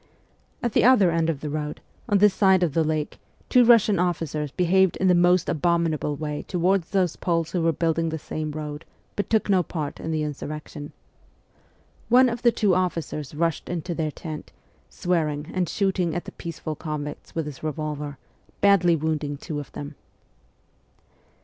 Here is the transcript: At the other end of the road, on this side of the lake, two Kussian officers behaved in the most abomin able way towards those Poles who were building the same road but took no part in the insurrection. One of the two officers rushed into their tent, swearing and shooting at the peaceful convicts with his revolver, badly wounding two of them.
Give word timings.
At 0.63 0.71
the 0.73 0.83
other 0.83 1.11
end 1.11 1.29
of 1.29 1.41
the 1.41 1.49
road, 1.51 1.79
on 2.09 2.17
this 2.17 2.33
side 2.33 2.63
of 2.63 2.73
the 2.73 2.83
lake, 2.83 3.19
two 3.49 3.63
Kussian 3.63 3.99
officers 4.01 4.49
behaved 4.49 4.97
in 4.97 5.07
the 5.09 5.13
most 5.13 5.45
abomin 5.47 5.93
able 5.93 6.15
way 6.15 6.41
towards 6.47 6.89
those 6.89 7.15
Poles 7.15 7.51
who 7.51 7.61
were 7.61 7.71
building 7.71 8.09
the 8.09 8.17
same 8.17 8.49
road 8.49 8.83
but 9.15 9.29
took 9.29 9.47
no 9.47 9.61
part 9.61 9.99
in 9.99 10.09
the 10.09 10.23
insurrection. 10.23 10.91
One 12.09 12.29
of 12.29 12.41
the 12.41 12.51
two 12.51 12.73
officers 12.73 13.35
rushed 13.35 13.69
into 13.69 13.93
their 13.93 14.09
tent, 14.09 14.51
swearing 14.89 15.51
and 15.53 15.69
shooting 15.69 16.15
at 16.15 16.25
the 16.25 16.31
peaceful 16.31 16.75
convicts 16.75 17.35
with 17.35 17.45
his 17.45 17.61
revolver, 17.61 18.17
badly 18.59 18.95
wounding 18.95 19.37
two 19.37 19.59
of 19.59 19.71
them. 19.73 19.93